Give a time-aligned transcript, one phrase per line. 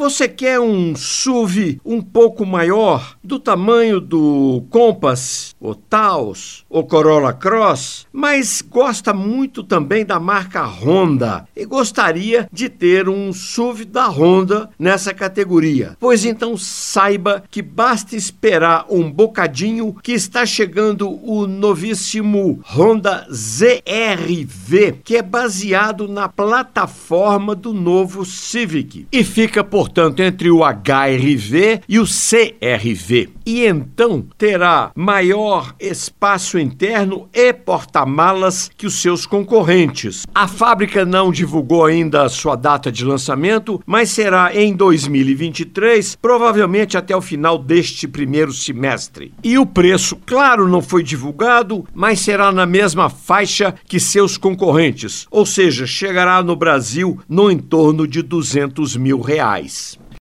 [0.00, 7.34] Você quer um SUV um pouco maior, do tamanho do Compass, o Taos, o Corolla
[7.34, 14.08] Cross, mas gosta muito também da marca Honda e gostaria de ter um SUV da
[14.08, 15.98] Honda nessa categoria.
[16.00, 25.00] Pois então saiba que basta esperar um bocadinho que está chegando o novíssimo Honda ZRV,
[25.04, 31.98] que é baseado na plataforma do novo Civic e fica, portanto, entre o HRV e
[31.98, 33.28] o CRV.
[33.44, 40.24] E então terá maior espaço interno e porta-malas que os seus concorrentes.
[40.32, 46.96] A fábrica não divulgou ainda a sua data de lançamento, mas será em 2023, provavelmente
[46.96, 49.34] até o final deste primeiro semestre.
[49.42, 55.26] E o preço, claro, não foi divulgado, mas será na mesma faixa que seus concorrentes,
[55.30, 59.79] ou seja, chegará no Brasil no entorno de 200 mil reais.
[59.80, 60.00] Peace.